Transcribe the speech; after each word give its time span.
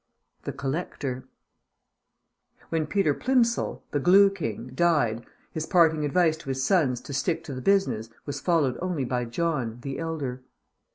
THE 0.45 0.51
COLLECTOR 0.51 1.25
When 2.69 2.87
Peter 2.87 3.13
Plimsoll, 3.13 3.83
the 3.91 3.99
Glue 3.99 4.31
King, 4.31 4.69
died, 4.73 5.23
his 5.51 5.67
parting 5.67 6.03
advice 6.05 6.37
to 6.37 6.49
his 6.49 6.63
sons 6.63 6.99
to 7.01 7.13
stick 7.13 7.43
to 7.43 7.53
the 7.53 7.61
business 7.61 8.09
was 8.25 8.41
followed 8.41 8.79
only 8.81 9.05
by 9.05 9.25
John, 9.25 9.77
the 9.83 9.99
elder. 9.99 10.41